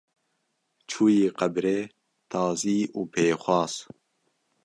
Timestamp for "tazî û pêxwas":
2.31-3.73